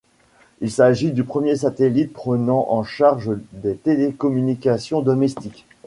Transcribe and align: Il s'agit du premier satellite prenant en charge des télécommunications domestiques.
Il 0.61 0.71
s'agit 0.71 1.11
du 1.11 1.23
premier 1.23 1.55
satellite 1.57 2.11
prenant 2.11 2.65
en 2.69 2.83
charge 2.83 3.33
des 3.51 3.75
télécommunications 3.75 5.01
domestiques. 5.03 5.67